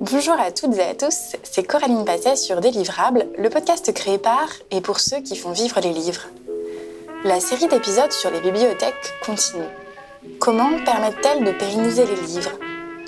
Bonjour 0.00 0.38
à 0.38 0.52
toutes 0.52 0.76
et 0.76 0.82
à 0.82 0.94
tous, 0.94 1.34
c'est 1.42 1.64
Coraline 1.64 2.04
Passet 2.04 2.36
sur 2.36 2.60
Délivrable, 2.60 3.26
le 3.36 3.50
podcast 3.50 3.92
créé 3.92 4.16
par 4.16 4.48
et 4.70 4.80
pour 4.80 5.00
ceux 5.00 5.20
qui 5.22 5.34
font 5.34 5.50
vivre 5.50 5.80
les 5.80 5.92
livres. 5.92 6.22
La 7.24 7.40
série 7.40 7.66
d'épisodes 7.66 8.12
sur 8.12 8.30
les 8.30 8.40
bibliothèques 8.40 8.94
continue. 9.26 9.66
Comment 10.38 10.70
permettent-elles 10.84 11.42
de 11.42 11.50
pérenniser 11.50 12.06
les 12.06 12.14
livres? 12.14 12.52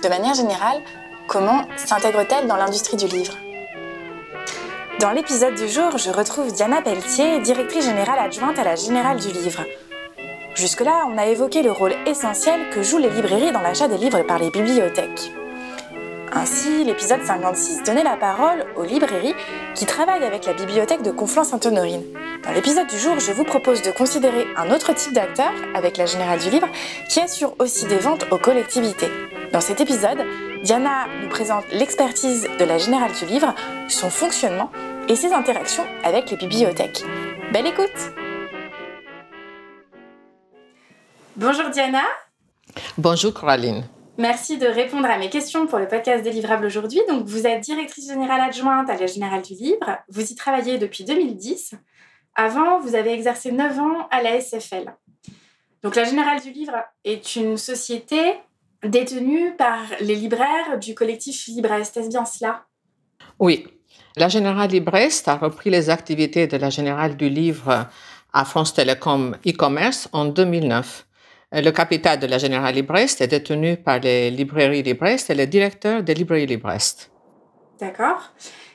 De 0.03 0.09
manière 0.09 0.35
générale, 0.35 0.81
comment 1.29 1.63
s'intègrent-elles 1.77 2.49
dans 2.49 2.57
l'industrie 2.57 2.97
du 2.97 3.07
livre? 3.07 3.35
Dans 4.99 5.13
l'épisode 5.13 5.55
du 5.55 5.69
jour, 5.69 5.97
je 5.97 6.11
retrouve 6.11 6.53
Diana 6.53 6.83
Pelletier, 6.83 7.39
directrice 7.39 7.85
générale 7.85 8.19
adjointe 8.19 8.59
à 8.59 8.65
la 8.65 8.75
Générale 8.75 9.21
du 9.21 9.29
Livre. 9.29 9.65
Jusque-là, 10.57 11.07
on 11.09 11.17
a 11.17 11.27
évoqué 11.27 11.63
le 11.63 11.71
rôle 11.71 11.95
essentiel 12.05 12.69
que 12.71 12.83
jouent 12.83 12.99
les 12.99 13.11
librairies 13.11 13.53
dans 13.53 13.63
l'achat 13.63 13.87
des 13.87 13.97
livres 13.97 14.23
par 14.23 14.41
les 14.41 14.51
bibliothèques. 14.51 15.31
Ainsi, 16.33 16.85
l'épisode 16.85 17.23
56 17.25 17.83
donnait 17.83 18.05
la 18.05 18.17
parole 18.17 18.65
aux 18.77 18.85
librairies 18.85 19.35
qui 19.75 19.85
travaillent 19.85 20.25
avec 20.25 20.47
la 20.47 20.53
bibliothèque 20.53 21.03
de 21.03 21.11
Conflans-Sainte-Honorine. 21.11 22.05
Dans 22.45 22.53
l'épisode 22.53 22.87
du 22.87 22.99
jour, 22.99 23.19
je 23.19 23.33
vous 23.33 23.43
propose 23.43 23.83
de 23.83 23.91
considérer 23.91 24.47
un 24.57 24.71
autre 24.71 24.95
type 24.95 25.13
d'acteur, 25.13 25.51
avec 25.75 25.97
la 25.97 26.07
Générale 26.07 26.39
du 26.39 26.51
Livre, 26.51 26.69
qui 27.09 27.21
assure 27.21 27.55
aussi 27.59 27.87
des 27.87 27.99
ventes 27.99 28.27
aux 28.31 28.39
collectivités. 28.39 29.11
Dans 29.53 29.61
cet 29.61 29.81
épisode, 29.81 30.19
Diana 30.63 31.07
nous 31.21 31.29
présente 31.29 31.65
l'expertise 31.73 32.47
de 32.59 32.65
la 32.65 32.79
Générale 32.79 33.13
du 33.13 33.27
Livre, 33.27 33.53
son 33.89 34.09
fonctionnement 34.09 34.71
et 35.09 35.17
ses 35.17 35.33
interactions 35.33 35.87
avec 36.05 36.31
les 36.31 36.37
bibliothèques. 36.37 37.03
Belle 37.53 37.67
écoute 37.67 37.91
Bonjour 41.35 41.71
Diana. 41.71 42.03
Bonjour 42.99 43.35
Coraline. 43.35 43.85
Merci 44.21 44.59
de 44.59 44.67
répondre 44.67 45.07
à 45.07 45.17
mes 45.17 45.31
questions 45.31 45.67
pour 45.67 45.79
le 45.79 45.89
podcast 45.89 46.23
délivrable 46.23 46.67
aujourd'hui. 46.67 47.01
Donc, 47.09 47.25
vous 47.25 47.47
êtes 47.47 47.63
directrice 47.63 48.07
générale 48.07 48.43
adjointe 48.43 48.91
à 48.91 48.97
la 48.99 49.07
Générale 49.07 49.41
du 49.41 49.55
Livre. 49.55 49.97
Vous 50.11 50.31
y 50.31 50.35
travaillez 50.35 50.77
depuis 50.77 51.05
2010. 51.05 51.73
Avant, 52.35 52.81
vous 52.81 52.95
avez 52.95 53.15
exercé 53.15 53.51
9 53.51 53.79
ans 53.79 54.09
à 54.11 54.23
la 54.23 54.39
SFL. 54.39 54.93
Donc, 55.83 55.97
la 55.97 56.05
Générale 56.05 56.39
du 56.43 56.51
Livre 56.51 56.77
est 57.03 57.35
une 57.35 57.57
société 57.57 58.35
détenue 58.85 59.57
par 59.57 59.79
les 60.01 60.17
libraires 60.17 60.79
du 60.79 60.95
collectif 60.95 61.47
Librest. 61.47 61.97
Est-ce 61.97 62.11
bien 62.11 62.27
cela? 62.27 62.67
Oui. 63.39 63.69
La 64.19 64.29
Générale 64.29 64.69
Librest 64.69 65.29
a 65.29 65.37
repris 65.37 65.71
les 65.71 65.89
activités 65.89 66.47
de 66.47 66.59
la 66.59 66.69
Générale 66.69 67.17
du 67.17 67.31
Livre 67.31 67.89
à 68.35 68.45
France 68.45 68.75
Télécom 68.75 69.35
e-commerce 69.47 70.11
en 70.13 70.27
2009. 70.27 71.07
Euh, 71.55 71.61
le 71.61 71.71
capital 71.73 72.19
de 72.19 72.27
la 72.27 72.39
Générale 72.39 72.75
Librest 72.75 73.21
est 73.21 73.29
détenu 73.29 73.77
par 73.77 73.99
les 73.99 74.31
librairies 74.31 74.83
Librest 74.83 75.31
et 75.31 75.35
le 75.35 75.47
directeur 75.47 76.03
des 76.03 76.15
librairies 76.15 76.47
Librest. 76.47 77.11
D'accord. 77.81 78.33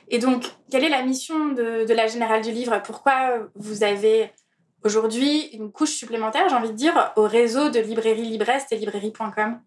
Et 0.08 0.18
donc, 0.18 0.44
quelle 0.70 0.84
est 0.84 0.88
la 0.88 1.02
mission 1.02 1.52
de, 1.52 1.92
la 1.92 2.06
Générale 2.06 2.42
du 2.42 2.52
Livre? 2.52 2.80
Pourquoi 2.84 3.48
vous 3.54 3.82
avez 3.82 4.30
aujourd'hui 4.84 5.48
une 5.52 5.72
couche 5.72 5.94
supplémentaire, 5.94 6.48
j'ai 6.48 6.54
envie 6.54 6.68
de 6.68 6.74
dire, 6.74 7.12
au 7.16 7.22
réseau 7.22 7.70
de 7.70 7.80
librairies 7.80 8.22
Librest 8.22 8.72
et 8.72 8.76
librairie.com 8.76 9.58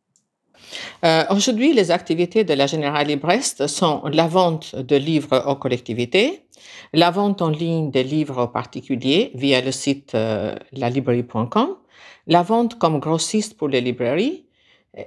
euh, 1.03 1.23
Aujourd'hui, 1.31 1.73
les 1.73 1.91
activités 1.91 2.43
de 2.43 2.53
la 2.53 2.67
Générale 2.67 3.07
Librest 3.07 3.67
sont 3.67 4.03
la 4.05 4.27
vente 4.27 4.75
de 4.75 4.95
livres 4.95 5.43
aux 5.45 5.55
collectivités, 5.55 6.45
la 6.93 7.11
vente 7.11 7.41
en 7.41 7.49
ligne 7.49 7.91
des 7.91 8.03
livres 8.03 8.43
aux 8.43 8.47
particuliers 8.47 9.31
via 9.35 9.61
le 9.61 9.71
site 9.71 10.15
euh, 10.15 10.55
lalibrairie.com, 10.71 11.75
la 12.29 12.43
vente 12.43 12.77
comme 12.77 12.99
grossiste 12.99 13.57
pour 13.57 13.67
les 13.67 13.81
librairies, 13.81 14.45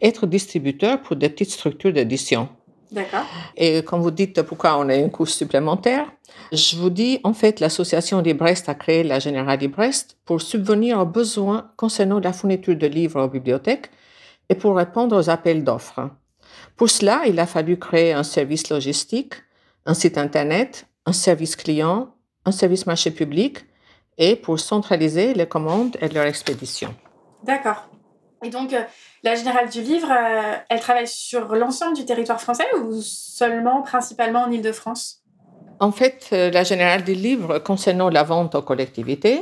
être 0.03 0.27
distributeur 0.27 1.01
pour 1.01 1.17
des 1.17 1.29
petites 1.29 1.53
structures 1.53 1.93
d'édition. 1.93 2.49
D'accord. 2.91 3.25
Et 3.57 3.79
quand 3.79 3.99
vous 3.99 4.11
dites 4.11 4.43
pourquoi 4.43 4.79
on 4.79 4.89
a 4.91 4.97
une 4.97 5.11
couche 5.11 5.31
supplémentaire, 5.31 6.13
je 6.53 6.77
vous 6.77 6.91
dis, 6.91 7.21
en 7.25 7.33
fait, 7.33 7.61
l'association 7.61 8.21
Librest 8.21 8.69
a 8.69 8.75
créé 8.75 9.03
la 9.03 9.19
Générale 9.19 9.61
Librest 9.61 10.19
pour 10.27 10.43
subvenir 10.43 10.99
aux 10.99 11.07
besoins 11.07 11.71
concernant 11.77 12.19
la 12.19 12.35
fourniture 12.35 12.77
de 12.77 12.87
livres 12.87 13.23
aux 13.23 13.29
bibliothèques 13.29 13.91
et 14.51 14.55
pour 14.55 14.77
répondre 14.77 15.17
aux 15.17 15.31
appels 15.31 15.65
d'offres. 15.65 16.11
Pour 16.77 16.91
cela, 16.91 17.23
il 17.27 17.39
a 17.39 17.47
fallu 17.47 17.79
créer 17.79 18.13
un 18.13 18.25
service 18.25 18.69
logistique, 18.69 19.35
un 19.87 19.95
site 19.95 20.19
Internet, 20.19 20.87
un 21.07 21.13
service 21.13 21.57
client, 21.57 22.15
un 22.45 22.53
service 22.53 22.85
marché 22.85 23.11
public 23.11 23.65
et 24.19 24.37
pour 24.37 24.61
centraliser 24.61 25.33
les 25.33 25.47
commandes 25.47 25.97
et 26.01 26.09
leur 26.09 26.27
expédition. 26.27 26.95
D'accord. 27.45 27.89
Et 28.45 28.51
donc, 28.51 28.73
euh, 28.73 28.83
la 29.23 29.35
Générale 29.35 29.69
du 29.69 29.81
Livre, 29.81 30.11
euh, 30.11 30.57
elle 30.69 30.81
travaille 30.81 31.07
sur 31.07 31.55
l'ensemble 31.55 31.97
du 31.97 32.05
territoire 32.05 32.41
français 32.41 32.67
ou 32.81 33.01
seulement, 33.01 33.83
principalement 33.83 34.43
en 34.43 34.51
Ile-de-France 34.51 35.23
En 35.79 35.93
fait, 35.93 36.29
euh, 36.33 36.51
la 36.51 36.65
Générale 36.65 37.05
du 37.05 37.15
Livre, 37.15 37.59
concernant 37.61 38.09
la 38.09 38.25
vente 38.25 38.55
aux 38.55 38.63
collectivités, 38.63 39.41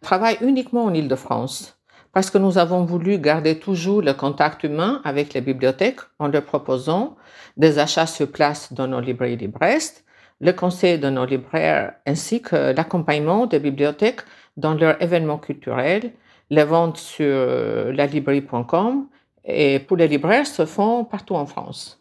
travaille 0.00 0.38
uniquement 0.40 0.84
en 0.84 0.94
Ile-de-France 0.94 1.76
parce 2.12 2.30
que 2.30 2.38
nous 2.38 2.58
avons 2.58 2.84
voulu 2.84 3.18
garder 3.18 3.58
toujours 3.58 4.02
le 4.02 4.14
contact 4.14 4.64
humain 4.64 5.00
avec 5.04 5.32
les 5.34 5.40
bibliothèques 5.40 6.00
en 6.18 6.26
leur 6.26 6.44
proposant 6.44 7.16
des 7.56 7.78
achats 7.78 8.06
sur 8.06 8.32
place 8.32 8.72
dans 8.72 8.88
nos 8.88 9.00
librairies 9.00 9.36
de 9.36 9.46
Brest, 9.46 10.04
le 10.40 10.52
conseil 10.52 10.98
de 10.98 11.08
nos 11.08 11.24
libraires 11.24 11.92
ainsi 12.06 12.42
que 12.42 12.74
l'accompagnement 12.74 13.46
des 13.46 13.60
bibliothèques 13.60 14.22
dans 14.56 14.74
leurs 14.74 15.00
événements 15.00 15.38
culturels 15.38 16.12
les 16.50 16.64
ventes 16.64 16.98
sur 16.98 17.26
euh, 17.26 17.92
la 17.92 18.06
librairie.com 18.06 19.08
et 19.44 19.78
pour 19.78 19.96
les 19.96 20.08
libraires 20.08 20.46
se 20.46 20.66
font 20.66 21.04
partout 21.04 21.34
en 21.34 21.46
France. 21.46 22.00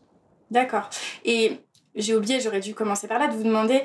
D'accord. 0.52 0.90
Et 1.24 1.60
j'ai 1.96 2.16
oublié, 2.16 2.40
j'aurais 2.40 2.60
dû 2.60 2.74
commencer 2.74 3.08
par 3.08 3.20
là, 3.20 3.28
de 3.28 3.34
vous 3.34 3.44
demander 3.44 3.82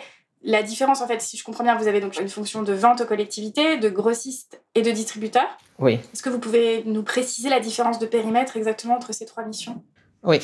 la 0.46 0.62
différence, 0.62 1.00
en 1.00 1.06
fait, 1.06 1.22
si 1.22 1.38
je 1.38 1.44
comprends 1.44 1.64
bien, 1.64 1.74
vous 1.74 1.88
avez 1.88 2.00
donc 2.00 2.20
une 2.20 2.28
fonction 2.28 2.62
de 2.62 2.74
vente 2.74 3.00
aux 3.00 3.06
collectivités, 3.06 3.78
de 3.78 3.88
grossiste 3.88 4.62
et 4.74 4.82
de 4.82 4.90
distributeur. 4.90 5.46
Oui. 5.78 5.94
Est-ce 6.12 6.22
que 6.22 6.28
vous 6.28 6.38
pouvez 6.38 6.82
nous 6.84 7.02
préciser 7.02 7.48
la 7.48 7.60
différence 7.60 7.98
de 7.98 8.04
périmètre 8.04 8.58
exactement 8.58 8.94
entre 8.94 9.14
ces 9.14 9.24
trois 9.24 9.46
missions? 9.46 9.82
Oui. 10.22 10.38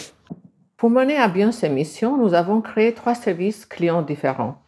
Pour 0.79 0.89
mener 0.89 1.17
à 1.17 1.29
bien 1.29 1.53
ces 1.53 1.69
missions, 1.69 2.17
nous 2.17 2.33
avons 2.33 2.63
créé 2.63 2.95
trois 2.95 3.15
services 3.15 3.67
clients 3.67 4.01
différents. 4.01 4.63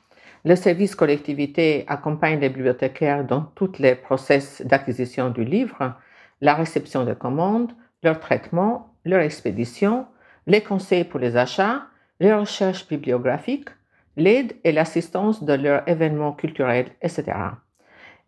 Le 0.45 0.57
service 0.57 0.97
collectivité 0.97 1.85
accompagne 1.87 2.41
les 2.41 2.49
bibliothécaires 2.49 3.25
dans 3.25 3.43
tous 3.43 3.79
les 3.79 3.95
process 3.95 4.61
d'acquisition 4.63 5.31
du 5.31 5.45
livre, 5.45 5.95
la 6.41 6.55
réception 6.55 7.05
des 7.05 7.15
commandes, 7.15 7.73
leur 8.03 8.19
traitement, 8.19 8.93
leur 9.05 9.21
expédition, 9.21 10.07
les 10.49 10.61
conseils 10.61 11.05
pour 11.05 11.21
les 11.21 11.37
achats, 11.37 11.87
les 12.19 12.33
recherches 12.33 12.89
bibliographiques, 12.89 13.69
l'aide 14.17 14.55
et 14.65 14.73
l'assistance 14.73 15.45
de 15.45 15.53
leurs 15.53 15.89
événements 15.89 16.33
culturels, 16.33 16.91
etc. 17.01 17.25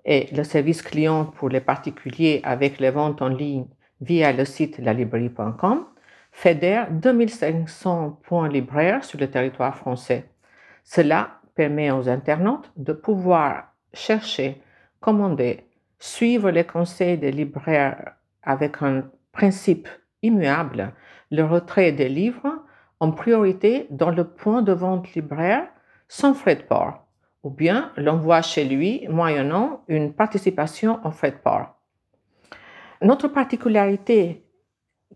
Et 0.05 0.29
le 0.33 0.45
service 0.45 0.83
client 0.83 1.25
pour 1.25 1.49
les 1.49 1.61
particuliers 1.61 2.41
avec 2.45 2.79
les 2.79 2.91
ventes 2.91 3.23
en 3.23 3.29
ligne 3.29 3.67
via 4.01 4.33
le 4.33 4.45
site 4.45 4.79
lalibrairie.com 4.79 5.85
fédère 6.31 6.91
2500 6.91 8.21
points 8.23 8.49
libraires 8.49 9.05
sur 9.05 9.19
le 9.19 9.31
territoire 9.31 9.77
français. 9.77 10.29
Cela 10.83 11.41
permet 11.55 11.91
aux 11.91 12.09
internautes 12.09 12.71
de 12.77 12.93
pouvoir 12.93 13.75
chercher, 13.93 14.61
commander, 15.01 15.69
suivre 15.99 16.51
les 16.51 16.65
conseils 16.65 17.19
des 17.19 17.33
libraires 17.33 18.15
avec 18.43 18.83
un 18.83 19.05
principe 19.33 19.89
immuable, 20.23 20.93
le 21.31 21.45
retrait 21.45 21.93
des 21.93 22.09
livres 22.09 22.65
en 23.01 23.11
priorité 23.11 23.87
dans 23.91 24.11
le 24.11 24.25
point 24.25 24.63
de 24.63 24.73
vente 24.73 25.15
libraire 25.15 25.69
sans 26.09 26.35
frais 26.35 26.57
de 26.57 26.63
port, 26.63 27.07
ou 27.43 27.51
bien 27.51 27.93
l'envoi 27.97 28.43
chez 28.43 28.65
lui 28.65 29.07
moyennant 29.09 29.83
une 29.89 30.13
participation 30.13 31.01
en 31.05 31.11
frais 31.11 31.33
de 31.33 31.37
port. 31.37 31.75
Notre 33.03 33.29
particularité, 33.29 34.47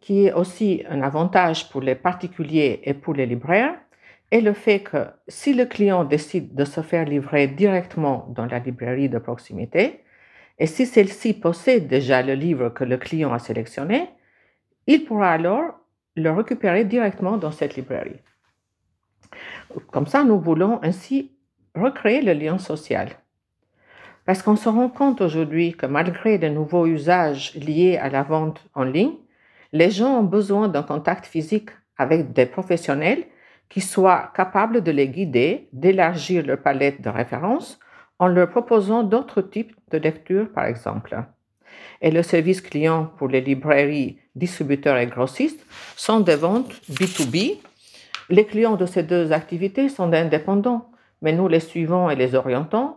qui 0.00 0.26
est 0.26 0.32
aussi 0.32 0.84
un 0.88 1.02
avantage 1.02 1.68
pour 1.70 1.80
les 1.80 1.94
particuliers 1.94 2.80
et 2.84 2.94
pour 2.94 3.14
les 3.14 3.26
libraires, 3.26 3.78
est 4.30 4.40
le 4.40 4.52
fait 4.52 4.80
que 4.80 5.06
si 5.26 5.54
le 5.54 5.64
client 5.64 6.04
décide 6.04 6.54
de 6.54 6.64
se 6.64 6.80
faire 6.82 7.04
livrer 7.04 7.46
directement 7.48 8.26
dans 8.30 8.46
la 8.46 8.58
librairie 8.58 9.08
de 9.08 9.18
proximité, 9.18 10.04
et 10.58 10.66
si 10.66 10.86
celle-ci 10.86 11.34
possède 11.34 11.86
déjà 11.86 12.22
le 12.22 12.34
livre 12.34 12.68
que 12.68 12.84
le 12.84 12.96
client 12.96 13.32
a 13.32 13.38
sélectionné, 13.38 14.10
il 14.86 15.04
pourra 15.04 15.32
alors 15.32 15.78
le 16.16 16.30
récupérer 16.30 16.84
directement 16.84 17.36
dans 17.36 17.52
cette 17.52 17.76
librairie. 17.76 18.20
Comme 19.92 20.06
ça, 20.06 20.24
nous 20.24 20.40
voulons 20.40 20.80
ainsi 20.82 21.32
recréer 21.74 22.22
le 22.22 22.32
lien 22.32 22.58
social. 22.58 23.10
Parce 24.24 24.42
qu'on 24.42 24.56
se 24.56 24.68
rend 24.68 24.88
compte 24.88 25.20
aujourd'hui 25.20 25.72
que 25.72 25.86
malgré 25.86 26.38
les 26.38 26.50
nouveaux 26.50 26.86
usages 26.86 27.54
liés 27.54 27.96
à 27.96 28.10
la 28.10 28.22
vente 28.22 28.60
en 28.74 28.82
ligne, 28.82 29.14
les 29.72 29.90
gens 29.90 30.20
ont 30.20 30.24
besoin 30.24 30.68
d'un 30.68 30.82
contact 30.82 31.26
physique 31.26 31.70
avec 31.96 32.32
des 32.32 32.46
professionnels 32.46 33.24
qui 33.68 33.80
soient 33.80 34.32
capables 34.34 34.82
de 34.82 34.90
les 34.90 35.08
guider, 35.08 35.68
d'élargir 35.72 36.44
leur 36.46 36.60
palette 36.62 37.00
de 37.02 37.08
références 37.08 37.78
en 38.18 38.26
leur 38.26 38.48
proposant 38.50 39.02
d'autres 39.02 39.42
types 39.42 39.74
de 39.90 39.98
lectures, 39.98 40.50
par 40.52 40.64
exemple. 40.64 41.22
Et 42.00 42.10
le 42.10 42.22
service 42.22 42.60
client 42.60 43.10
pour 43.18 43.28
les 43.28 43.40
librairies, 43.40 44.18
distributeurs 44.34 44.98
et 44.98 45.06
grossistes 45.06 45.64
sont 45.96 46.20
des 46.20 46.36
ventes 46.36 46.72
B2B 46.90 47.58
Les 48.30 48.44
clients 48.44 48.76
de 48.76 48.86
ces 48.86 49.02
deux 49.02 49.32
activités 49.32 49.88
sont 49.88 50.12
indépendants, 50.12 50.90
mais 51.22 51.32
nous 51.32 51.48
les 51.48 51.60
suivons 51.60 52.10
et 52.10 52.16
les 52.16 52.34
orientons 52.34 52.96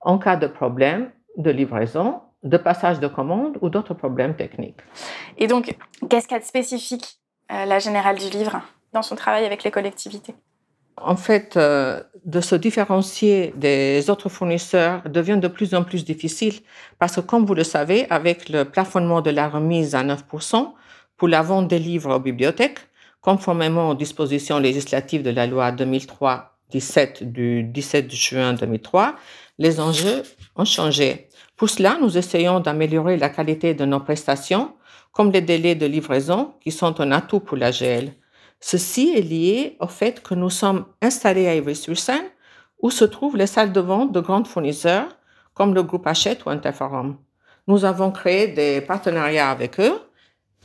en 0.00 0.18
cas 0.18 0.36
de 0.36 0.46
problème 0.46 1.10
de 1.36 1.50
livraison, 1.50 2.20
de 2.42 2.56
passage 2.56 3.00
de 3.00 3.08
commande 3.08 3.58
ou 3.60 3.68
d'autres 3.68 3.94
problèmes 3.94 4.36
techniques. 4.36 4.80
Et 5.38 5.46
donc, 5.46 5.74
qu'est-ce 6.08 6.28
qu'a 6.28 6.38
de 6.38 6.44
spécifique 6.44 7.18
euh, 7.50 7.64
la 7.64 7.78
Générale 7.78 8.18
du 8.18 8.28
Livre? 8.30 8.62
Son 9.02 9.16
travail 9.16 9.44
avec 9.44 9.64
les 9.64 9.70
collectivités 9.70 10.34
En 10.96 11.16
fait, 11.16 11.56
euh, 11.56 12.02
de 12.24 12.40
se 12.40 12.56
différencier 12.56 13.54
des 13.56 14.10
autres 14.10 14.28
fournisseurs 14.28 15.02
devient 15.08 15.38
de 15.40 15.48
plus 15.48 15.74
en 15.74 15.84
plus 15.84 16.04
difficile 16.04 16.54
parce 16.98 17.16
que, 17.16 17.20
comme 17.20 17.46
vous 17.46 17.54
le 17.54 17.64
savez, 17.64 18.06
avec 18.10 18.48
le 18.48 18.64
plafonnement 18.64 19.20
de 19.20 19.30
la 19.30 19.48
remise 19.48 19.94
à 19.94 20.02
9% 20.02 20.72
pour 21.16 21.28
la 21.28 21.42
vente 21.42 21.68
des 21.68 21.78
livres 21.78 22.14
aux 22.14 22.20
bibliothèques, 22.20 22.80
conformément 23.20 23.90
aux 23.90 23.94
dispositions 23.94 24.58
législatives 24.58 25.22
de 25.22 25.30
la 25.30 25.46
loi 25.46 25.72
2003-17 25.72 27.24
du 27.24 27.64
17 27.64 28.12
juin 28.12 28.52
2003, 28.54 29.14
les 29.58 29.80
enjeux 29.80 30.22
ont 30.54 30.64
changé. 30.64 31.28
Pour 31.56 31.70
cela, 31.70 31.98
nous 32.00 32.18
essayons 32.18 32.60
d'améliorer 32.60 33.16
la 33.16 33.30
qualité 33.30 33.74
de 33.74 33.84
nos 33.84 34.00
prestations, 34.00 34.74
comme 35.12 35.32
les 35.32 35.40
délais 35.40 35.74
de 35.74 35.86
livraison 35.86 36.54
qui 36.62 36.70
sont 36.70 37.00
un 37.00 37.10
atout 37.12 37.40
pour 37.40 37.56
la 37.56 37.70
GL. 37.70 38.12
Ceci 38.60 39.12
est 39.14 39.22
lié 39.22 39.76
au 39.80 39.86
fait 39.86 40.22
que 40.22 40.34
nous 40.34 40.50
sommes 40.50 40.86
installés 41.02 41.46
à 41.46 41.54
Ivry-sur-Seine, 41.54 42.26
où 42.80 42.90
se 42.90 43.04
trouvent 43.04 43.36
les 43.36 43.46
salles 43.46 43.72
de 43.72 43.80
vente 43.80 44.12
de 44.12 44.20
grands 44.20 44.44
fournisseurs, 44.44 45.08
comme 45.54 45.74
le 45.74 45.82
groupe 45.82 46.06
Hachette 46.06 46.44
ou 46.44 46.50
Interforum. 46.50 47.16
Nous 47.66 47.84
avons 47.84 48.10
créé 48.10 48.48
des 48.48 48.80
partenariats 48.80 49.50
avec 49.50 49.80
eux 49.80 49.98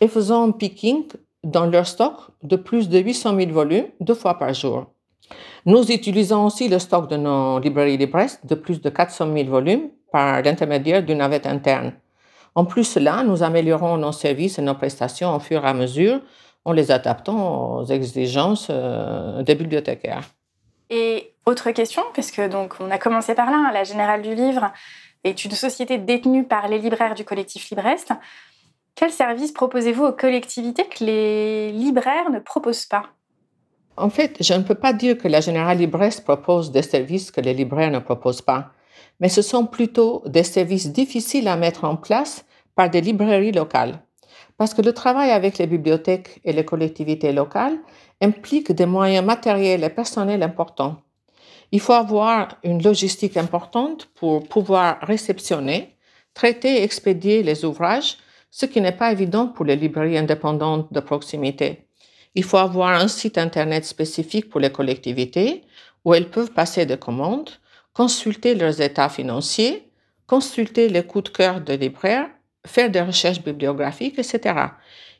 et 0.01 0.07
faisons 0.07 0.43
un 0.43 0.51
picking 0.51 1.05
dans 1.43 1.65
leur 1.65 1.87
stock 1.87 2.15
de 2.43 2.55
plus 2.55 2.89
de 2.89 2.99
800 2.99 3.35
000 3.35 3.51
volumes 3.51 3.87
deux 3.99 4.13
fois 4.13 4.37
par 4.37 4.53
jour. 4.53 4.87
Nous 5.65 5.91
utilisons 5.91 6.45
aussi 6.45 6.67
le 6.67 6.79
stock 6.79 7.09
de 7.09 7.17
nos 7.17 7.59
librairies 7.59 7.97
de 7.97 8.05
Brest 8.05 8.45
de 8.45 8.55
plus 8.55 8.81
de 8.81 8.89
400 8.89 9.33
000 9.33 9.49
volumes 9.49 9.89
par 10.11 10.41
l'intermédiaire 10.41 11.03
d'une 11.03 11.19
navette 11.19 11.47
interne. 11.47 11.93
En 12.53 12.65
plus 12.65 12.83
cela, 12.83 13.23
nous 13.23 13.43
améliorons 13.43 13.97
nos 13.97 14.11
services 14.11 14.59
et 14.59 14.61
nos 14.61 14.75
prestations 14.75 15.33
au 15.35 15.39
fur 15.39 15.63
et 15.63 15.67
à 15.67 15.73
mesure 15.73 16.19
en 16.65 16.73
les 16.73 16.91
adaptant 16.91 17.79
aux 17.79 17.85
exigences 17.85 18.67
euh, 18.69 19.43
des 19.43 19.55
bibliothécaires. 19.55 20.23
Et 20.89 21.33
autre 21.45 21.71
question, 21.71 22.03
parce 22.15 22.31
que 22.31 22.47
donc 22.47 22.75
on 22.79 22.91
a 22.91 22.97
commencé 22.97 23.33
par 23.33 23.49
là, 23.49 23.65
hein, 23.67 23.71
la 23.73 23.83
Générale 23.83 24.21
du 24.21 24.35
Livre 24.35 24.71
est 25.23 25.45
une 25.45 25.51
société 25.51 25.97
détenue 25.97 26.43
par 26.43 26.67
les 26.67 26.79
libraires 26.79 27.15
du 27.15 27.23
collectif 27.23 27.69
Librest. 27.69 28.11
Quels 28.95 29.11
services 29.11 29.53
proposez-vous 29.53 30.05
aux 30.05 30.11
collectivités 30.11 30.85
que 30.85 31.03
les 31.03 31.71
libraires 31.71 32.29
ne 32.29 32.39
proposent 32.39 32.85
pas? 32.85 33.03
En 33.97 34.09
fait, 34.09 34.37
je 34.41 34.53
ne 34.53 34.63
peux 34.63 34.75
pas 34.75 34.93
dire 34.93 35.17
que 35.17 35.27
la 35.27 35.41
Générale 35.41 35.77
Librest 35.77 36.23
propose 36.23 36.71
des 36.71 36.81
services 36.81 37.31
que 37.31 37.41
les 37.41 37.53
libraires 37.53 37.91
ne 37.91 37.99
proposent 37.99 38.41
pas 38.41 38.71
mais 39.21 39.29
ce 39.29 39.43
sont 39.43 39.67
plutôt 39.67 40.23
des 40.25 40.43
services 40.43 40.91
difficiles 40.91 41.47
à 41.47 41.55
mettre 41.55 41.85
en 41.85 41.95
place 41.95 42.43
par 42.75 42.89
des 42.89 43.01
librairies 43.01 43.51
locales. 43.51 44.01
Parce 44.61 44.75
que 44.75 44.83
le 44.83 44.93
travail 44.93 45.31
avec 45.31 45.57
les 45.57 45.65
bibliothèques 45.65 46.39
et 46.45 46.53
les 46.53 46.63
collectivités 46.63 47.31
locales 47.31 47.79
implique 48.21 48.71
des 48.71 48.85
moyens 48.85 49.25
matériels 49.25 49.83
et 49.83 49.89
personnels 49.89 50.43
importants. 50.43 51.01
Il 51.71 51.79
faut 51.79 51.93
avoir 51.93 52.59
une 52.63 52.83
logistique 52.83 53.37
importante 53.37 54.07
pour 54.13 54.47
pouvoir 54.47 54.99
réceptionner, 55.01 55.95
traiter 56.35 56.75
et 56.75 56.83
expédier 56.83 57.41
les 57.41 57.65
ouvrages, 57.65 58.17
ce 58.51 58.67
qui 58.67 58.81
n'est 58.81 58.91
pas 58.91 59.11
évident 59.11 59.47
pour 59.47 59.65
les 59.65 59.75
librairies 59.75 60.19
indépendantes 60.19 60.93
de 60.93 60.99
proximité. 60.99 61.87
Il 62.35 62.43
faut 62.43 62.57
avoir 62.57 62.89
un 62.89 63.07
site 63.07 63.39
Internet 63.39 63.83
spécifique 63.83 64.47
pour 64.47 64.59
les 64.59 64.71
collectivités 64.71 65.63
où 66.05 66.13
elles 66.13 66.29
peuvent 66.29 66.53
passer 66.53 66.85
des 66.85 66.97
commandes, 66.97 67.49
consulter 67.93 68.53
leurs 68.53 68.79
états 68.79 69.09
financiers, 69.09 69.89
consulter 70.27 70.87
les 70.87 71.01
coups 71.01 71.31
de 71.31 71.35
cœur 71.35 71.61
de 71.61 71.73
libraires, 71.73 72.29
faire 72.65 72.89
des 72.89 73.01
recherches 73.01 73.41
bibliographiques, 73.41 74.19
etc. 74.19 74.55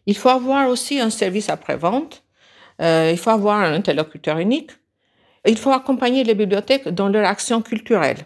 Il 0.05 0.15
faut 0.17 0.29
avoir 0.29 0.69
aussi 0.69 0.99
un 0.99 1.09
service 1.09 1.49
après-vente, 1.49 2.23
euh, 2.81 3.09
il 3.11 3.17
faut 3.17 3.29
avoir 3.29 3.59
un 3.59 3.73
interlocuteur 3.73 4.37
unique, 4.37 4.71
il 5.45 5.57
faut 5.57 5.71
accompagner 5.71 6.23
les 6.23 6.35
bibliothèques 6.35 6.87
dans 6.87 7.09
leur 7.09 7.25
action 7.25 7.61
culturelle 7.61 8.25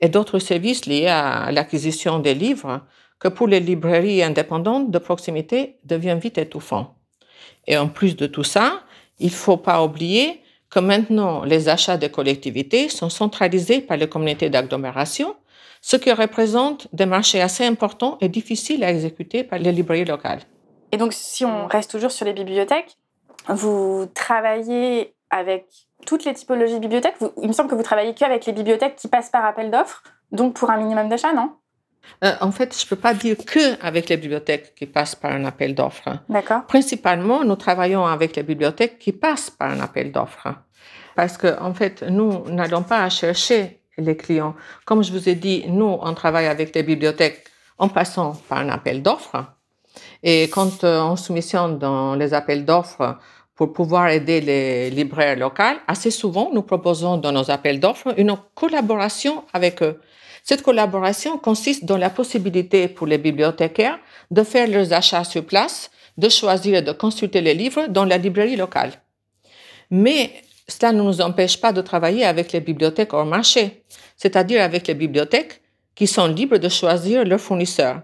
et 0.00 0.08
d'autres 0.08 0.38
services 0.38 0.86
liés 0.86 1.08
à 1.08 1.50
l'acquisition 1.50 2.18
des 2.18 2.34
livres 2.34 2.82
que 3.18 3.28
pour 3.28 3.48
les 3.48 3.60
librairies 3.60 4.22
indépendantes 4.22 4.90
de 4.90 4.98
proximité 4.98 5.78
devient 5.84 6.18
vite 6.20 6.38
étouffant. 6.38 6.96
Et 7.66 7.76
en 7.76 7.88
plus 7.88 8.16
de 8.16 8.26
tout 8.26 8.44
ça, 8.44 8.82
il 9.18 9.26
ne 9.26 9.32
faut 9.32 9.56
pas 9.56 9.82
oublier 9.82 10.42
que 10.68 10.78
maintenant 10.80 11.44
les 11.44 11.68
achats 11.68 11.96
des 11.96 12.10
collectivités 12.10 12.88
sont 12.88 13.08
centralisés 13.08 13.80
par 13.80 13.96
les 13.96 14.08
communautés 14.08 14.50
d'agglomération, 14.50 15.34
ce 15.86 15.96
qui 15.96 16.10
représente 16.10 16.88
des 16.92 17.06
marchés 17.06 17.40
assez 17.40 17.64
importants 17.64 18.18
et 18.20 18.28
difficiles 18.28 18.82
à 18.82 18.90
exécuter 18.90 19.44
par 19.44 19.60
les 19.60 19.70
librairies 19.70 20.04
locales. 20.04 20.40
Et 20.90 20.96
donc, 20.96 21.12
si 21.12 21.44
on 21.44 21.68
reste 21.68 21.92
toujours 21.92 22.10
sur 22.10 22.26
les 22.26 22.32
bibliothèques, 22.32 22.96
vous 23.46 24.06
travaillez 24.12 25.14
avec 25.30 25.66
toutes 26.04 26.24
les 26.24 26.34
typologies 26.34 26.74
de 26.74 26.80
bibliothèques. 26.80 27.14
il 27.40 27.46
me 27.46 27.52
semble 27.52 27.70
que 27.70 27.76
vous 27.76 27.84
travaillez 27.84 28.14
qu'avec 28.14 28.46
les 28.46 28.52
bibliothèques 28.52 28.96
qui 28.96 29.06
passent 29.06 29.30
par 29.30 29.44
appel 29.44 29.70
d'offres, 29.70 30.02
donc 30.32 30.54
pour 30.54 30.70
un 30.70 30.76
minimum 30.78 31.08
d'achat, 31.08 31.32
non? 31.32 31.52
Euh, 32.24 32.32
en 32.40 32.50
fait, 32.50 32.76
je 32.76 32.84
ne 32.84 32.88
peux 32.88 32.96
pas 32.96 33.14
dire 33.14 33.36
que 33.36 33.80
avec 33.80 34.08
les 34.08 34.16
bibliothèques 34.16 34.74
qui 34.74 34.86
passent 34.86 35.14
par 35.14 35.30
un 35.30 35.44
appel 35.44 35.76
d'offres. 35.76 36.18
D'accord. 36.28 36.64
Principalement, 36.66 37.44
nous 37.44 37.54
travaillons 37.54 38.04
avec 38.04 38.34
les 38.34 38.42
bibliothèques 38.42 38.98
qui 38.98 39.12
passent 39.12 39.50
par 39.50 39.70
un 39.70 39.78
appel 39.78 40.10
d'offres. 40.10 40.48
Parce 41.14 41.38
que, 41.38 41.60
en 41.60 41.74
fait, 41.74 42.02
nous 42.02 42.44
n'allons 42.50 42.82
pas 42.82 43.08
chercher 43.08 43.85
les 43.98 44.16
clients. 44.16 44.54
Comme 44.84 45.02
je 45.02 45.12
vous 45.12 45.28
ai 45.28 45.34
dit, 45.34 45.64
nous, 45.68 45.98
on 46.00 46.14
travaille 46.14 46.46
avec 46.46 46.74
les 46.74 46.82
bibliothèques 46.82 47.44
en 47.78 47.88
passant 47.88 48.34
par 48.48 48.58
un 48.58 48.68
appel 48.68 49.02
d'offres. 49.02 49.44
Et 50.22 50.44
quand 50.44 50.84
euh, 50.84 51.00
on 51.02 51.16
soumissionne 51.16 51.78
dans 51.78 52.14
les 52.14 52.34
appels 52.34 52.64
d'offres 52.64 53.18
pour 53.54 53.72
pouvoir 53.72 54.08
aider 54.08 54.40
les 54.40 54.90
libraires 54.90 55.36
locaux, 55.36 55.78
assez 55.86 56.10
souvent, 56.10 56.50
nous 56.52 56.62
proposons 56.62 57.16
dans 57.16 57.32
nos 57.32 57.50
appels 57.50 57.80
d'offres 57.80 58.14
une 58.18 58.36
collaboration 58.54 59.44
avec 59.52 59.82
eux. 59.82 60.00
Cette 60.42 60.62
collaboration 60.62 61.38
consiste 61.38 61.84
dans 61.84 61.96
la 61.96 62.10
possibilité 62.10 62.88
pour 62.88 63.06
les 63.06 63.18
bibliothécaires 63.18 63.98
de 64.30 64.42
faire 64.42 64.68
leurs 64.68 64.92
achats 64.92 65.24
sur 65.24 65.44
place, 65.44 65.90
de 66.18 66.28
choisir 66.28 66.76
et 66.76 66.82
de 66.82 66.92
consulter 66.92 67.40
les 67.40 67.54
livres 67.54 67.88
dans 67.88 68.04
la 68.04 68.16
librairie 68.16 68.56
locale. 68.56 68.92
Mais 69.90 70.30
cela 70.68 70.92
ne 70.92 71.02
nous 71.02 71.20
empêche 71.20 71.60
pas 71.60 71.72
de 71.72 71.80
travailler 71.80 72.24
avec 72.24 72.52
les 72.52 72.60
bibliothèques 72.60 73.12
hors 73.12 73.26
marché, 73.26 73.84
c'est-à-dire 74.16 74.62
avec 74.62 74.86
les 74.88 74.94
bibliothèques 74.94 75.62
qui 75.94 76.06
sont 76.06 76.26
libres 76.26 76.58
de 76.58 76.68
choisir 76.68 77.24
leurs 77.24 77.40
fournisseurs. 77.40 78.02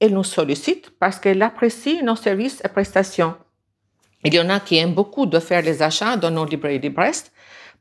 Elles 0.00 0.12
nous 0.12 0.24
sollicitent 0.24 0.90
parce 0.98 1.18
qu'elles 1.18 1.42
apprécient 1.42 2.02
nos 2.02 2.16
services 2.16 2.62
et 2.64 2.68
prestations. 2.68 3.34
Il 4.24 4.34
y 4.34 4.40
en 4.40 4.48
a 4.48 4.60
qui 4.60 4.76
aiment 4.76 4.94
beaucoup 4.94 5.26
de 5.26 5.38
faire 5.38 5.62
les 5.62 5.82
achats 5.82 6.16
dans 6.16 6.30
nos 6.30 6.46
librairies 6.46 6.80
de 6.80 6.88
Brest 6.88 7.32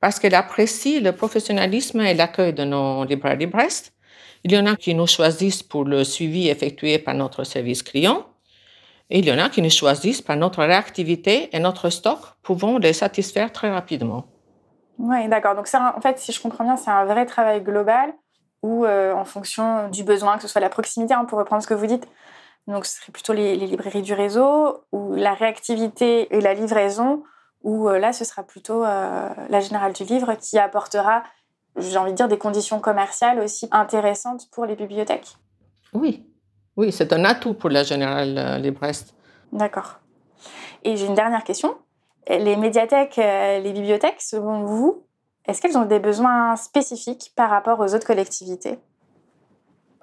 parce 0.02 0.20
qu'elle 0.20 0.36
apprécie 0.36 1.00
le 1.00 1.14
professionnalisme 1.14 2.02
et 2.02 2.14
l'accueil 2.14 2.54
de 2.54 2.66
nos 2.66 3.06
libraires 3.06 3.38
de 3.38 3.46
Brest. 3.46 3.94
Il 4.44 4.52
y 4.52 4.58
en 4.58 4.66
a 4.66 4.76
qui 4.76 4.94
nous 4.94 5.08
choisissent 5.08 5.64
pour 5.64 5.86
le 5.86 6.04
suivi 6.04 6.50
effectué 6.50 7.00
par 7.00 7.16
notre 7.16 7.46
service 7.46 7.82
client. 7.82 8.26
Et 9.14 9.20
il 9.20 9.26
y 9.28 9.32
en 9.32 9.38
a 9.38 9.48
qui 9.48 9.62
nous 9.62 9.70
choisissent 9.70 10.24
par 10.24 10.36
notre 10.38 10.64
réactivité 10.64 11.56
et 11.56 11.60
notre 11.60 11.92
stock 11.92 12.20
pouvant 12.42 12.80
les 12.80 12.94
satisfaire 12.94 13.52
très 13.52 13.70
rapidement. 13.70 14.26
Oui, 14.98 15.28
d'accord. 15.28 15.54
Donc, 15.56 15.68
en 15.76 16.02
fait, 16.02 16.18
si 16.18 16.32
je 16.32 16.42
comprends 16.42 16.64
bien, 16.64 16.78
c'est 16.78 16.90
un 16.90 17.06
vrai 17.06 17.28
travail 17.28 17.62
global 17.62 18.12
où, 18.64 18.86
euh, 18.86 19.14
en 19.14 19.24
fonction 19.24 19.88
du 19.90 20.04
besoin, 20.04 20.38
que 20.38 20.42
ce 20.42 20.48
soit 20.48 20.62
la 20.62 20.70
proximité, 20.70 21.14
hein, 21.14 21.26
pour 21.26 21.38
reprendre 21.38 21.62
ce 21.62 21.68
que 21.68 21.76
vous 21.76 21.86
dites, 21.86 22.08
donc 22.66 22.88
ce 22.88 22.98
serait 22.98 23.12
plutôt 23.12 23.34
les, 23.34 23.56
les, 23.56 23.68
librairies 23.68 24.02
du 24.02 24.16
réseau, 24.16 24.84
ou 24.92 25.14
la 25.14 25.36
réactivité 25.36 26.36
et 26.36 26.42
la 26.42 26.56
livraison 26.56 27.22
où 27.62 27.90
euh, 27.90 28.00
là, 28.00 28.14
ce 28.14 28.26
sera 28.26 28.42
plutôt 28.42 28.84
euh, 28.84 29.30
la 29.50 29.60
Générale 29.60 29.94
du 29.94 30.06
Livre 30.06 30.34
qui 30.34 30.58
apportera, 30.58 31.22
j'ai 31.78 31.98
envie 31.98 32.12
de 32.12 32.18
dire, 32.18 32.28
des 32.28 32.40
conditions 32.40 32.80
commerciales 32.80 33.40
aussi 33.40 33.68
intéressantes 33.72 34.50
pour 34.52 34.66
les 34.66 34.76
bibliothèques. 34.76 35.38
Oui, 35.94 36.26
oui, 36.78 36.92
c'est 36.92 37.14
un 37.14 37.24
atout 37.26 37.54
pour 37.54 37.70
la 37.70 37.84
Générale 37.84 38.38
euh, 38.38 38.58
Librest. 38.58 39.14
D'accord. 39.52 40.00
Et 40.84 40.98
j'ai 40.98 41.06
une 41.06 41.16
dernière 41.16 41.44
question. 41.44 41.76
Les 42.28 42.56
médiathèques, 42.56 43.18
les 43.18 43.72
bibliothèques, 43.74 44.22
selon 44.22 44.64
vous, 44.64 45.04
est-ce 45.46 45.62
qu'elles 45.62 45.78
ont 45.78 45.86
des 45.86 46.00
besoins 46.00 46.56
spécifiques 46.56 47.34
par 47.36 47.50
rapport 47.50 47.80
aux 47.80 47.94
autres 47.94 48.08
collectivités? 48.08 48.80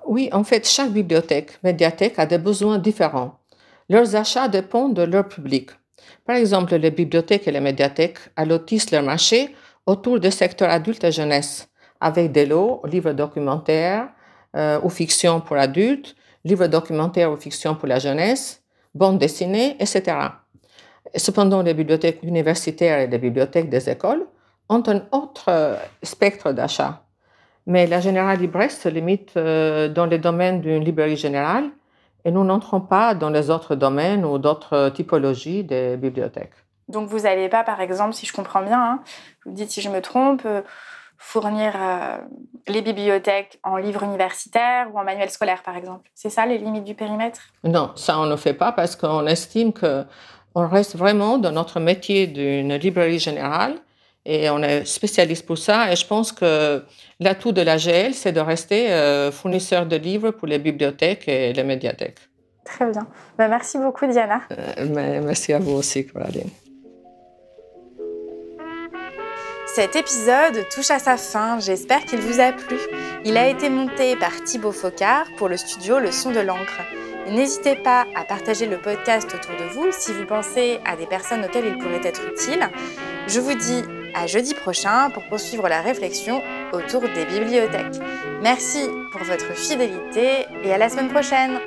Oui, 0.06 0.28
en 0.32 0.44
fait, 0.44 0.66
chaque 0.68 0.90
bibliothèque, 0.90 1.62
médiathèque 1.62 2.18
a 2.18 2.26
des 2.26 2.38
besoins 2.38 2.78
différents. 2.78 3.38
Leurs 3.88 4.16
achats 4.16 4.48
dépendent 4.48 4.94
de 4.94 5.02
leur 5.02 5.28
public. 5.28 5.70
Par 6.26 6.36
exemple, 6.36 6.74
les 6.76 6.90
bibliothèques 6.90 7.48
et 7.48 7.52
les 7.52 7.60
médiathèques 7.60 8.18
allotissent 8.36 8.90
leur 8.90 9.02
marché 9.02 9.54
autour 9.86 10.20
des 10.20 10.30
secteurs 10.30 10.70
adultes 10.70 11.04
et 11.04 11.12
jeunesse, 11.12 11.68
avec 12.00 12.32
des 12.32 12.46
lots, 12.46 12.82
livres 12.84 13.12
documentaires 13.12 14.08
euh, 14.56 14.80
ou 14.82 14.90
fiction 14.90 15.40
pour 15.40 15.56
adultes, 15.56 16.14
livres 16.44 16.66
documentaires 16.66 17.32
ou 17.32 17.36
fiction 17.36 17.74
pour 17.74 17.88
la 17.88 17.98
jeunesse, 17.98 18.62
bandes 18.94 19.18
dessinées, 19.18 19.76
etc. 19.80 20.16
Cependant, 21.16 21.62
les 21.62 21.74
bibliothèques 21.74 22.22
universitaires 22.22 23.00
et 23.00 23.06
les 23.06 23.18
bibliothèques 23.18 23.68
des 23.68 23.88
écoles 23.88 24.26
ont 24.68 24.82
un 24.86 25.02
autre 25.12 25.46
euh, 25.48 25.76
spectre 26.02 26.52
d'achat. 26.52 27.02
Mais 27.66 27.86
la 27.86 28.00
Générale 28.00 28.38
Libresse 28.38 28.80
se 28.80 28.88
limite 28.88 29.36
euh, 29.36 29.88
dans 29.88 30.06
les 30.06 30.18
domaines 30.18 30.60
d'une 30.60 30.84
librairie 30.84 31.16
générale 31.16 31.70
et 32.24 32.30
nous 32.30 32.44
n'entrons 32.44 32.80
pas 32.80 33.14
dans 33.14 33.30
les 33.30 33.50
autres 33.50 33.74
domaines 33.74 34.24
ou 34.24 34.38
d'autres 34.38 34.90
typologies 34.90 35.64
des 35.64 35.96
bibliothèques. 35.96 36.54
Donc 36.88 37.08
vous 37.08 37.20
n'allez 37.20 37.48
pas, 37.48 37.64
par 37.64 37.80
exemple, 37.80 38.14
si 38.14 38.26
je 38.26 38.32
comprends 38.32 38.62
bien, 38.62 38.80
hein, 38.80 39.00
vous 39.44 39.52
dites 39.52 39.70
si 39.70 39.80
je 39.80 39.88
me 39.88 40.00
trompe, 40.00 40.46
euh, 41.20 41.24
fournir 41.30 41.72
les 42.66 42.82
bibliothèques 42.82 43.58
en 43.62 43.76
livres 43.76 44.02
universitaires 44.02 44.88
ou 44.92 44.98
en 44.98 45.04
manuels 45.04 45.30
scolaires, 45.30 45.62
par 45.62 45.76
exemple. 45.76 46.10
C'est 46.14 46.30
ça 46.30 46.46
les 46.46 46.58
limites 46.58 46.84
du 46.84 46.94
périmètre? 46.94 47.40
Non, 47.64 47.92
ça 47.94 48.18
on 48.18 48.26
ne 48.26 48.36
fait 48.36 48.54
pas 48.54 48.72
parce 48.72 48.96
qu'on 48.96 49.26
estime 49.26 49.72
que 49.72 50.04
on 50.54 50.66
reste 50.66 50.96
vraiment 50.96 51.38
dans 51.38 51.52
notre 51.52 51.78
métier 51.78 52.26
d'une 52.26 52.74
librairie 52.74 53.20
générale 53.20 53.76
et 54.24 54.50
on 54.50 54.62
est 54.62 54.84
spécialiste 54.84 55.46
pour 55.46 55.58
ça. 55.58 55.92
Et 55.92 55.96
je 55.96 56.06
pense 56.06 56.32
que 56.32 56.84
l'atout 57.20 57.52
de 57.52 57.62
la 57.62 57.76
GL, 57.76 58.14
c'est 58.14 58.32
de 58.32 58.40
rester 58.40 58.92
euh, 58.92 59.30
fournisseur 59.30 59.86
de 59.86 59.96
livres 59.96 60.30
pour 60.32 60.48
les 60.48 60.58
bibliothèques 60.58 61.28
et 61.28 61.52
les 61.52 61.64
médiathèques. 61.64 62.18
Très 62.64 62.90
bien. 62.90 63.06
Ben, 63.38 63.48
merci 63.48 63.78
beaucoup, 63.78 64.06
Diana. 64.06 64.42
Euh, 64.52 65.20
merci 65.24 65.52
à 65.52 65.58
vous 65.58 65.72
aussi, 65.72 66.06
Coraline. 66.06 66.50
Cet 69.74 69.94
épisode 69.94 70.68
touche 70.68 70.90
à 70.90 70.98
sa 70.98 71.16
fin, 71.16 71.60
j'espère 71.60 72.04
qu'il 72.04 72.18
vous 72.18 72.40
a 72.40 72.50
plu. 72.50 72.76
Il 73.24 73.36
a 73.36 73.48
été 73.48 73.70
monté 73.70 74.16
par 74.16 74.42
Thibaut 74.42 74.72
Focard 74.72 75.26
pour 75.36 75.48
le 75.48 75.56
studio 75.56 76.00
Le 76.00 76.10
Son 76.10 76.32
de 76.32 76.40
l'encre. 76.40 76.80
N'hésitez 77.28 77.76
pas 77.76 78.04
à 78.16 78.24
partager 78.24 78.66
le 78.66 78.78
podcast 78.80 79.32
autour 79.32 79.54
de 79.56 79.72
vous 79.72 79.86
si 79.92 80.12
vous 80.12 80.26
pensez 80.26 80.80
à 80.84 80.96
des 80.96 81.06
personnes 81.06 81.44
auxquelles 81.44 81.66
il 81.66 81.78
pourrait 81.78 82.00
être 82.02 82.22
utile. 82.26 82.68
Je 83.28 83.38
vous 83.38 83.54
dis 83.54 83.84
à 84.12 84.26
jeudi 84.26 84.54
prochain 84.54 85.10
pour 85.10 85.22
poursuivre 85.28 85.68
la 85.68 85.82
réflexion 85.82 86.42
autour 86.72 87.02
des 87.02 87.24
bibliothèques. 87.24 88.02
Merci 88.42 88.88
pour 89.12 89.22
votre 89.22 89.54
fidélité 89.54 90.46
et 90.64 90.72
à 90.72 90.78
la 90.78 90.88
semaine 90.88 91.10
prochaine 91.10 91.60